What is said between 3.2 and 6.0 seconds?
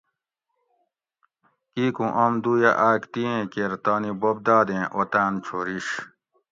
ایں کیر تانی بوب دادیں اوطاۤن چھوریش